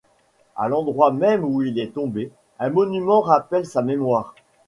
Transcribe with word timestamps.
A 0.55 0.67
l’endroit 0.67 1.11
même 1.11 1.43
où 1.43 1.61
il 1.61 1.77
est 1.77 1.93
tombé, 1.93 2.31
un 2.57 2.71
monument 2.71 3.21
rappelle 3.21 3.67
sa 3.67 3.83
mémoire. 3.83 4.33